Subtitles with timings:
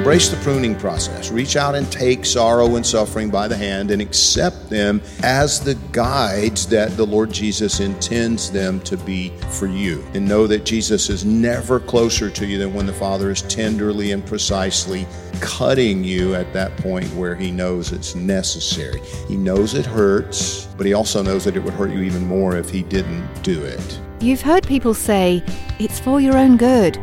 [0.00, 1.30] Embrace the pruning process.
[1.30, 5.74] Reach out and take sorrow and suffering by the hand and accept them as the
[5.92, 10.02] guides that the Lord Jesus intends them to be for you.
[10.14, 14.12] And know that Jesus is never closer to you than when the Father is tenderly
[14.12, 15.06] and precisely
[15.42, 19.02] cutting you at that point where He knows it's necessary.
[19.28, 22.56] He knows it hurts, but He also knows that it would hurt you even more
[22.56, 24.00] if He didn't do it.
[24.20, 25.44] You've heard people say,
[25.78, 26.98] it's for your own good.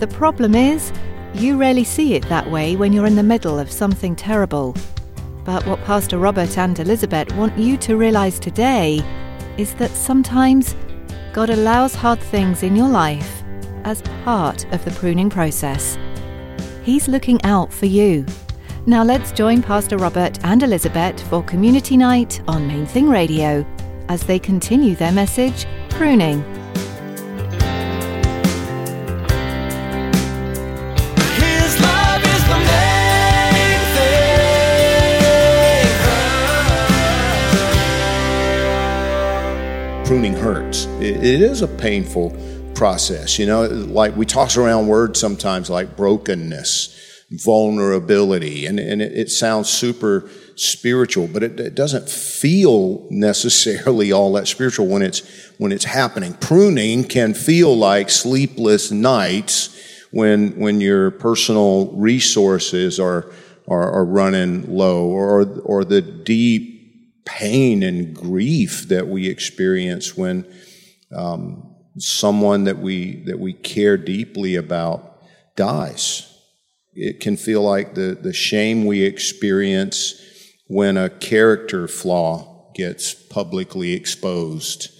[0.00, 0.92] The problem is,
[1.34, 4.74] you rarely see it that way when you're in the middle of something terrible.
[5.44, 9.02] But what Pastor Robert and Elizabeth want you to realize today
[9.56, 10.76] is that sometimes
[11.32, 13.42] God allows hard things in your life
[13.84, 15.98] as part of the pruning process.
[16.84, 18.26] He's looking out for you.
[18.86, 23.64] Now let's join Pastor Robert and Elizabeth for Community Night on Main Thing Radio
[24.08, 26.61] as they continue their message, Pruning.
[40.54, 40.84] Hurts.
[41.00, 42.36] It, it is a painful
[42.74, 43.38] process.
[43.38, 49.30] You know, like we toss around words sometimes like brokenness, vulnerability, and, and it, it
[49.30, 55.20] sounds super spiritual, but it, it doesn't feel necessarily all that spiritual when it's
[55.58, 56.34] when it's happening.
[56.34, 59.78] Pruning can feel like sleepless nights
[60.10, 63.32] when when your personal resources are
[63.68, 66.71] are, are running low, or or the deep
[67.24, 70.52] pain and grief that we experience when
[71.14, 75.22] um, someone that we that we care deeply about
[75.56, 76.28] dies.
[76.94, 80.20] It can feel like the the shame we experience
[80.66, 84.90] when a character flaw gets publicly exposed,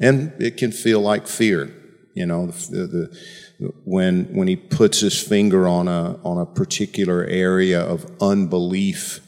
[0.00, 1.70] and it can feel like fear.
[2.14, 7.24] You know, the, the when when he puts his finger on a on a particular
[7.24, 9.20] area of unbelief,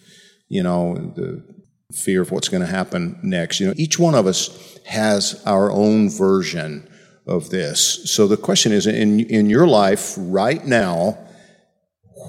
[0.49, 1.56] you know, the
[1.93, 3.61] fear of what's going to happen next.
[3.61, 6.89] You know, each one of us has our own version
[7.27, 8.11] of this.
[8.11, 11.19] So the question is in in your life right now,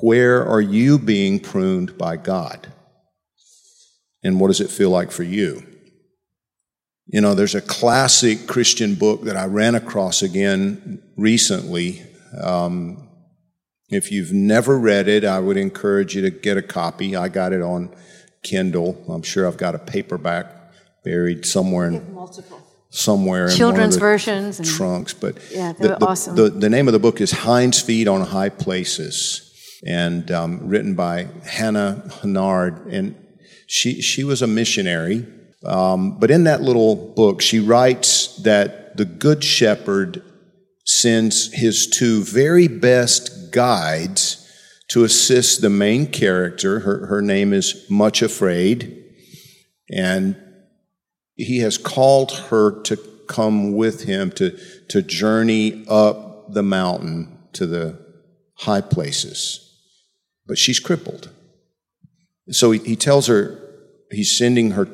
[0.02, 2.72] where are you being pruned by God?
[4.24, 5.64] And what does it feel like for you?
[7.06, 12.04] You know, there's a classic Christian book that I ran across again recently.
[12.42, 13.08] Um,
[13.90, 17.16] if you've never read it, I would encourage you to get a copy.
[17.16, 17.96] I got it on
[18.44, 19.04] Kindle.
[19.10, 20.46] I'm sure I've got a paperback
[21.04, 22.62] buried somewhere in Multiple.
[22.90, 25.14] somewhere Children's in one of versions and- trunks.
[25.14, 26.36] But Yeah, they're the, the, awesome.
[26.36, 29.44] The, the name of the book is Hind's Feet on High Places,
[29.86, 33.16] and um, written by Hannah Hurnard, and
[33.68, 35.26] she she was a missionary.
[35.66, 40.24] Um, but in that little book, she writes that the Good Shepherd
[40.86, 44.47] sends his two very best guides
[44.90, 46.80] to assist the main character.
[46.80, 49.04] Her, her name is Much Afraid.
[49.90, 50.36] And
[51.36, 54.58] he has called her to come with him to,
[54.90, 58.00] to journey up the mountain to the
[58.60, 59.64] high places.
[60.46, 61.30] But she's crippled.
[62.50, 63.60] So he, he tells her
[64.12, 64.88] he's sending her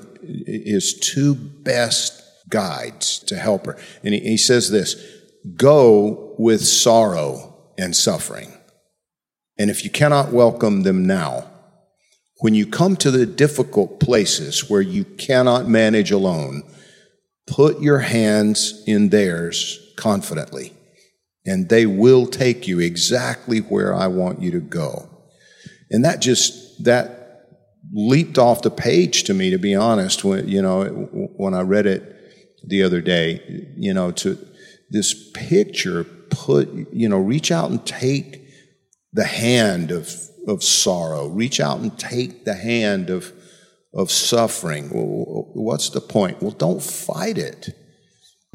[0.46, 3.78] his two best guides to help her.
[4.04, 4.96] And he, he says this
[5.56, 8.53] go with sorrow and suffering.
[9.58, 11.50] And if you cannot welcome them now,
[12.40, 16.64] when you come to the difficult places where you cannot manage alone,
[17.48, 20.74] put your hands in theirs confidently,
[21.46, 25.10] and they will take you exactly where I want you to go.
[25.92, 27.24] And that just, that
[27.94, 30.86] leaped off the page to me, to be honest, when, you know,
[31.38, 32.04] when I read it
[32.66, 34.38] the other day, you know, to
[34.90, 38.43] this picture put, you know, reach out and take
[39.14, 40.12] the hand of,
[40.48, 43.32] of sorrow, reach out and take the hand of,
[43.94, 44.90] of suffering.
[44.90, 46.42] Well, what's the point?
[46.42, 47.70] Well, don't fight it.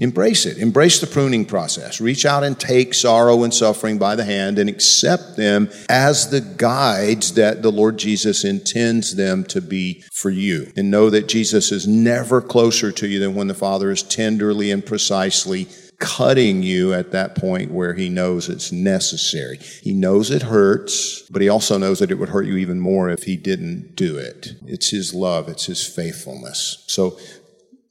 [0.00, 0.58] Embrace it.
[0.58, 2.00] Embrace the pruning process.
[2.00, 6.40] Reach out and take sorrow and suffering by the hand and accept them as the
[6.40, 10.70] guides that the Lord Jesus intends them to be for you.
[10.76, 14.70] And know that Jesus is never closer to you than when the Father is tenderly
[14.70, 15.66] and precisely
[15.98, 19.58] cutting you at that point where he knows it's necessary.
[19.82, 23.10] He knows it hurts, but he also knows that it would hurt you even more
[23.10, 24.54] if he didn't do it.
[24.64, 26.84] It's his love, it's his faithfulness.
[26.86, 27.18] So,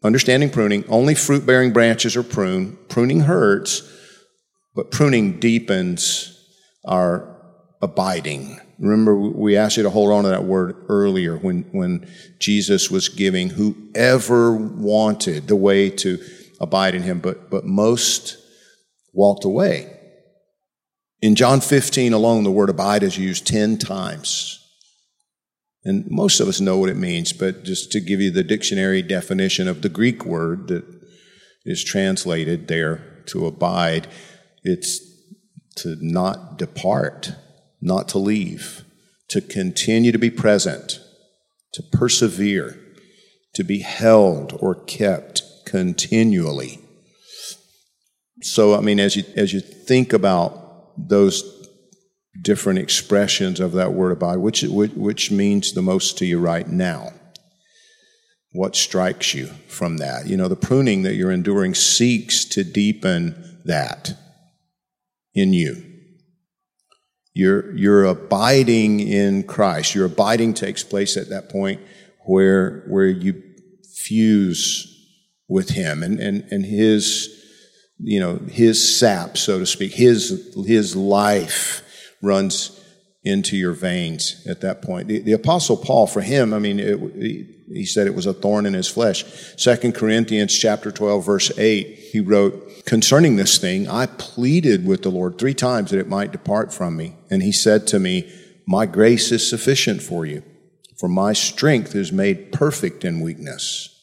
[0.04, 2.78] understanding pruning, only fruit bearing branches are pruned.
[2.88, 3.84] Pruning hurts,
[4.74, 6.34] but pruning deepens
[6.86, 7.36] our
[7.82, 8.60] abiding.
[8.80, 12.08] Remember, we asked you to hold on to that word earlier when, when
[12.40, 16.20] Jesus was giving whoever wanted the way to
[16.60, 18.38] abide in him, but, but most
[19.14, 19.94] walked away.
[21.22, 24.64] In John 15 alone, the word abide is used 10 times.
[25.84, 29.02] And most of us know what it means, but just to give you the dictionary
[29.02, 30.84] definition of the Greek word that
[31.66, 34.08] is translated there to abide,
[34.64, 35.00] it's
[35.78, 37.32] to not depart,
[37.82, 38.84] not to leave,
[39.30, 41.00] to continue to be present,
[41.74, 42.80] to persevere,
[43.54, 46.80] to be held or kept continually.
[48.42, 51.44] So, I mean, as you, as you think about those
[52.42, 57.12] different expressions of that word abide, which, which, means the most to you right now?
[58.54, 60.28] What strikes you from that?
[60.28, 64.14] You know, the pruning that you're enduring seeks to deepen that
[65.34, 65.84] in you.
[67.34, 69.94] You're, you're abiding in Christ.
[69.94, 71.82] Your abiding takes place at that point
[72.26, 73.44] where, where you
[73.96, 74.97] fuse
[75.48, 77.34] with him and, and, and his,
[78.00, 81.84] you know, his sap, so to speak, his, his life
[82.22, 82.74] runs
[83.24, 85.08] into your veins at that point.
[85.08, 87.00] The, the apostle Paul, for him, I mean, it,
[87.74, 89.26] he said it was a thorn in his flesh.
[89.58, 95.12] Second Corinthians chapter 12, verse 8, he wrote, concerning this thing, I pleaded with the
[95.12, 97.16] Lord three times that it might depart from me.
[97.30, 98.32] And he said to me,
[98.66, 100.44] my grace is sufficient for you,
[100.98, 103.97] for my strength is made perfect in weakness.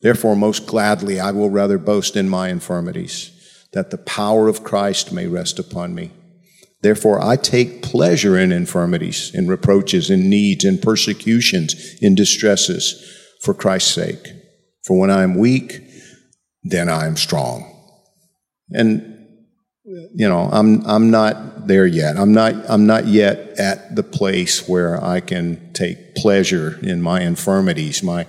[0.00, 3.30] Therefore, most gladly, I will rather boast in my infirmities,
[3.72, 6.12] that the power of Christ may rest upon me.
[6.82, 13.02] Therefore, I take pleasure in infirmities, in reproaches, in needs, in persecutions, in distresses,
[13.42, 14.26] for Christ's sake.
[14.84, 15.80] For when I am weak,
[16.62, 17.72] then I am strong.
[18.70, 19.14] And
[19.84, 22.16] you know, I'm I'm not there yet.
[22.16, 27.20] I'm not I'm not yet at the place where I can take pleasure in my
[27.20, 28.26] infirmities, my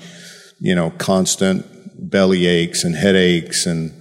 [0.59, 1.65] you know, constant
[2.09, 3.92] belly aches and headaches and,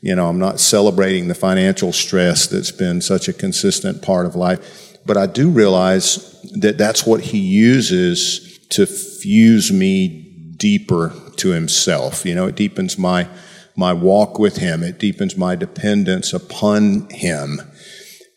[0.00, 4.36] you know, I'm not celebrating the financial stress that's been such a consistent part of
[4.36, 4.98] life.
[5.04, 12.24] But I do realize that that's what he uses to fuse me deeper to himself.
[12.24, 13.28] You know, it deepens my,
[13.76, 14.82] my walk with him.
[14.82, 17.60] It deepens my dependence upon him.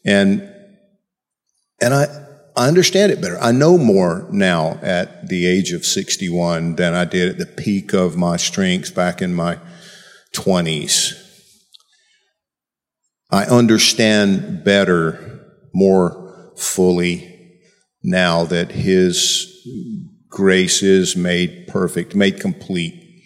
[0.05, 0.49] And,
[1.81, 2.25] and I,
[2.55, 3.39] I understand it better.
[3.39, 7.93] I know more now at the age of 61 than I did at the peak
[7.93, 9.57] of my strengths back in my
[10.35, 11.17] 20s.
[13.29, 17.59] I understand better, more fully
[18.03, 19.47] now that His
[20.29, 23.23] grace is made perfect, made complete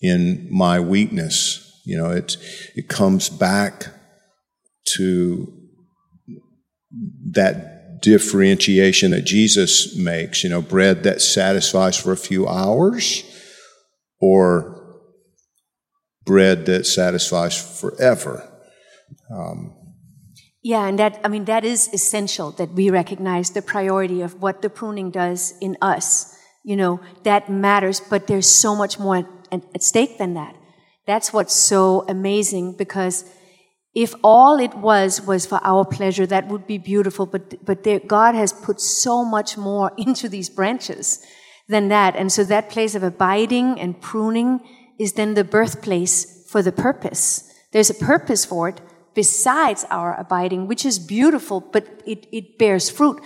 [0.00, 1.62] in my weakness.
[1.84, 2.36] You know, it,
[2.74, 3.86] it comes back
[4.96, 5.52] to
[7.30, 13.24] that differentiation that Jesus makes, you know, bread that satisfies for a few hours
[14.20, 15.00] or
[16.24, 18.52] bread that satisfies forever.
[19.30, 19.74] Um,
[20.62, 24.62] yeah, and that, I mean, that is essential that we recognize the priority of what
[24.62, 26.36] the pruning does in us.
[26.64, 29.18] You know, that matters, but there's so much more
[29.52, 30.56] at, at stake than that.
[31.06, 33.30] That's what's so amazing because
[33.96, 37.24] if all it was was for our pleasure, that would be beautiful.
[37.24, 41.24] But, but there, God has put so much more into these branches
[41.66, 42.14] than that.
[42.14, 44.60] And so that place of abiding and pruning
[44.98, 47.50] is then the birthplace for the purpose.
[47.72, 48.82] There's a purpose for it
[49.14, 53.22] besides our abiding, which is beautiful, but it, it bears fruit.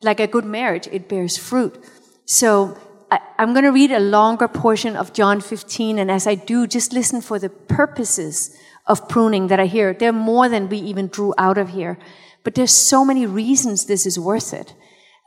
[0.00, 1.76] Like a good marriage, it bears fruit.
[2.24, 2.78] So
[3.14, 6.00] I, I'm going to read a longer portion of John 15.
[6.00, 8.56] And as I do, just listen for the purposes
[8.86, 9.94] of pruning that I hear.
[9.94, 11.96] There are more than we even drew out of here.
[12.42, 14.74] But there's so many reasons this is worth it.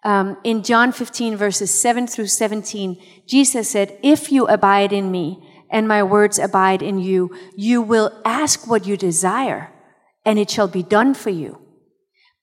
[0.04, 5.42] Um, in John 15 verses 7 through 17, Jesus said, if you abide in me
[5.70, 9.72] and my words abide in you, you will ask what you desire
[10.26, 11.62] and it shall be done for you.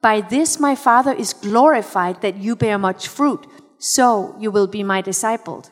[0.00, 3.46] By this my Father is glorified that you bear much fruit,
[3.84, 5.62] so you will be my disciple.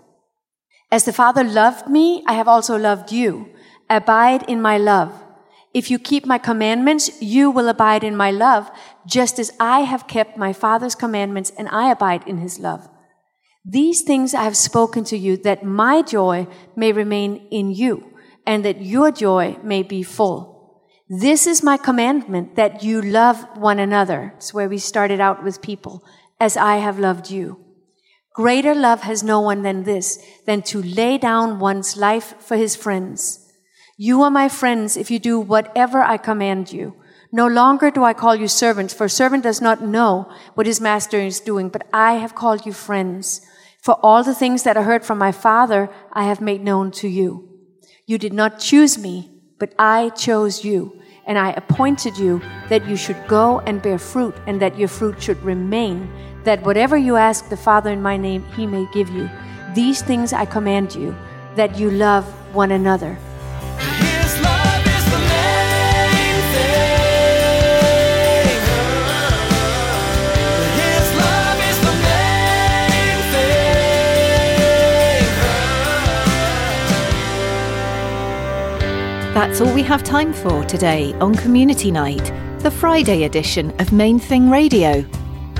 [0.90, 3.48] As the Father loved me, I have also loved you.
[3.88, 5.10] Abide in my love.
[5.72, 8.70] If you keep my commandments, you will abide in my love,
[9.06, 12.86] just as I have kept my Father's commandments and I abide in his love.
[13.64, 18.12] These things I have spoken to you that my joy may remain in you
[18.46, 20.84] and that your joy may be full.
[21.08, 24.34] This is my commandment that you love one another.
[24.36, 26.04] It's where we started out with people,
[26.38, 27.71] as I have loved you.
[28.34, 32.74] Greater love has no one than this, than to lay down one's life for his
[32.74, 33.52] friends.
[33.98, 36.96] You are my friends if you do whatever I command you.
[37.30, 40.80] No longer do I call you servants, for a servant does not know what his
[40.80, 43.40] master is doing, but I have called you friends.
[43.82, 47.08] For all the things that I heard from my Father, I have made known to
[47.08, 47.48] you.
[48.06, 52.96] You did not choose me, but I chose you, and I appointed you that you
[52.96, 56.10] should go and bear fruit, and that your fruit should remain,
[56.44, 59.30] that whatever you ask the Father in my name, he may give you.
[59.74, 61.14] These things I command you,
[61.54, 63.14] that you love one another.
[63.14, 67.32] His love is the main thing.
[70.82, 73.18] His love is the main
[79.30, 79.34] thing.
[79.34, 84.18] That's all we have time for today on Community Night, the Friday edition of Main
[84.18, 85.04] Thing Radio.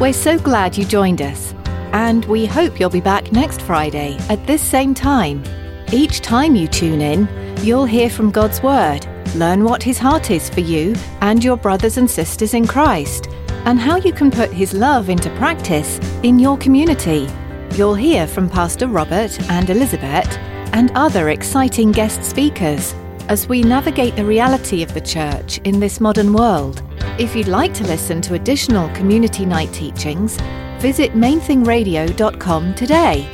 [0.00, 1.54] We're so glad you joined us,
[1.92, 5.44] and we hope you'll be back next Friday at this same time.
[5.92, 9.06] Each time you tune in, you'll hear from God's Word,
[9.36, 13.28] learn what His heart is for you and your brothers and sisters in Christ,
[13.64, 17.28] and how you can put His love into practice in your community.
[17.74, 20.36] You'll hear from Pastor Robert and Elizabeth
[20.72, 22.94] and other exciting guest speakers
[23.28, 26.82] as we navigate the reality of the church in this modern world.
[27.18, 30.38] If you'd like to listen to additional community night teachings,
[30.78, 33.30] visit mainthingradio.com today.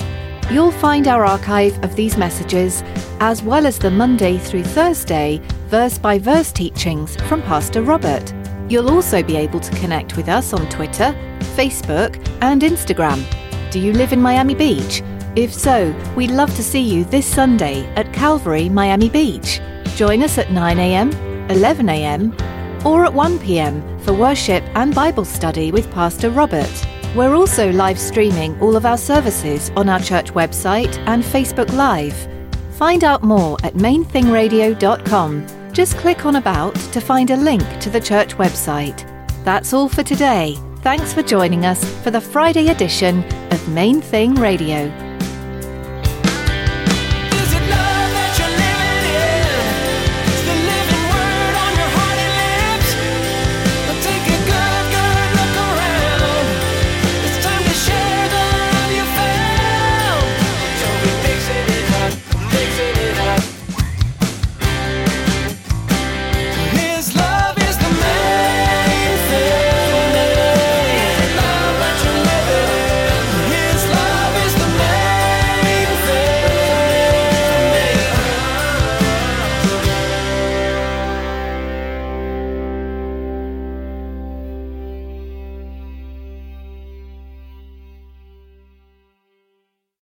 [0.50, 2.82] You'll find our archive of these messages,
[3.20, 8.34] as well as the Monday through Thursday verse by verse teachings from Pastor Robert.
[8.68, 11.14] You'll also be able to connect with us on Twitter,
[11.54, 13.22] Facebook, and Instagram.
[13.70, 15.02] Do you live in Miami Beach?
[15.36, 19.60] If so, we'd love to see you this Sunday at Calvary, Miami Beach.
[19.94, 21.12] Join us at 9am,
[21.48, 22.47] 11am,
[22.84, 26.86] or at 1pm for worship and Bible study with Pastor Robert.
[27.14, 32.16] We're also live streaming all of our services on our church website and Facebook Live.
[32.76, 35.72] Find out more at mainthingradio.com.
[35.72, 39.04] Just click on About to find a link to the church website.
[39.44, 40.56] That's all for today.
[40.82, 45.07] Thanks for joining us for the Friday edition of Main Thing Radio.